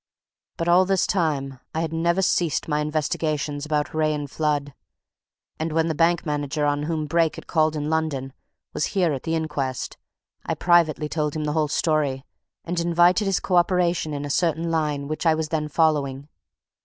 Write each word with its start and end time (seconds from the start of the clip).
But, 0.57 0.67
all 0.67 0.83
this 0.83 1.05
time, 1.05 1.59
I 1.75 1.81
had 1.81 1.93
never 1.93 2.23
ceased 2.23 2.67
my 2.67 2.79
investigations 2.79 3.67
about 3.67 3.93
Wraye 3.93 4.15
and 4.15 4.27
Flood, 4.31 4.73
and 5.59 5.71
when 5.71 5.89
the 5.89 5.93
bank 5.93 6.25
manager 6.25 6.65
on 6.65 6.81
whom 6.81 7.05
Brake 7.05 7.35
had 7.35 7.45
called 7.45 7.75
in 7.75 7.87
London 7.87 8.33
was 8.73 8.85
here 8.97 9.13
at 9.13 9.21
the 9.21 9.35
inquest, 9.35 9.97
I 10.43 10.55
privately 10.55 11.07
told 11.07 11.35
him 11.35 11.43
the 11.43 11.53
whole 11.53 11.67
story 11.67 12.25
and 12.65 12.79
invited 12.79 13.25
his 13.25 13.39
co 13.39 13.57
operation 13.57 14.11
in 14.11 14.25
a 14.25 14.31
certain 14.31 14.71
line 14.71 15.07
which 15.07 15.27
I 15.27 15.35
was 15.35 15.49
then 15.49 15.67
following. 15.69 16.27